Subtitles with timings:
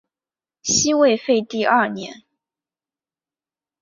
[0.63, 2.23] 西魏废帝二年。